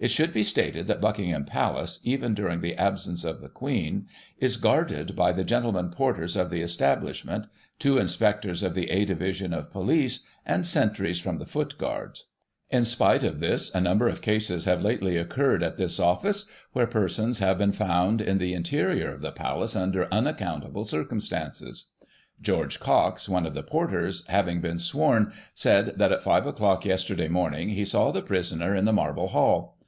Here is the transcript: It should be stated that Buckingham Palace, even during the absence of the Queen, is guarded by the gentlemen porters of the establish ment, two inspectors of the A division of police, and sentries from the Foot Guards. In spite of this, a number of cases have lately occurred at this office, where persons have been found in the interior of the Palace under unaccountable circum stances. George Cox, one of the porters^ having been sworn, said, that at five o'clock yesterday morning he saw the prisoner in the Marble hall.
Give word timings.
It 0.00 0.10
should 0.10 0.34
be 0.34 0.42
stated 0.42 0.86
that 0.88 1.00
Buckingham 1.00 1.44
Palace, 1.44 2.00
even 2.02 2.34
during 2.34 2.60
the 2.60 2.74
absence 2.74 3.22
of 3.24 3.40
the 3.40 3.48
Queen, 3.48 4.06
is 4.38 4.56
guarded 4.56 5.14
by 5.16 5.30
the 5.32 5.44
gentlemen 5.44 5.90
porters 5.90 6.36
of 6.36 6.50
the 6.50 6.60
establish 6.62 7.24
ment, 7.24 7.46
two 7.78 7.96
inspectors 7.96 8.62
of 8.64 8.74
the 8.74 8.90
A 8.90 9.04
division 9.04 9.54
of 9.54 9.70
police, 9.70 10.20
and 10.44 10.66
sentries 10.66 11.20
from 11.20 11.38
the 11.38 11.46
Foot 11.46 11.78
Guards. 11.78 12.26
In 12.70 12.84
spite 12.84 13.22
of 13.22 13.38
this, 13.38 13.72
a 13.74 13.80
number 13.80 14.08
of 14.08 14.20
cases 14.20 14.64
have 14.64 14.82
lately 14.82 15.16
occurred 15.16 15.62
at 15.62 15.76
this 15.78 16.00
office, 16.00 16.46
where 16.72 16.88
persons 16.88 17.38
have 17.38 17.56
been 17.56 17.72
found 17.72 18.20
in 18.20 18.38
the 18.38 18.52
interior 18.52 19.14
of 19.14 19.22
the 19.22 19.32
Palace 19.32 19.76
under 19.76 20.12
unaccountable 20.12 20.84
circum 20.84 21.20
stances. 21.20 21.86
George 22.42 22.78
Cox, 22.80 23.28
one 23.28 23.46
of 23.46 23.54
the 23.54 23.62
porters^ 23.62 24.26
having 24.26 24.60
been 24.60 24.80
sworn, 24.80 25.32
said, 25.54 25.96
that 25.98 26.12
at 26.12 26.22
five 26.22 26.46
o'clock 26.48 26.84
yesterday 26.84 27.28
morning 27.28 27.70
he 27.70 27.84
saw 27.84 28.10
the 28.10 28.20
prisoner 28.22 28.74
in 28.74 28.86
the 28.86 28.92
Marble 28.92 29.28
hall. 29.28 29.78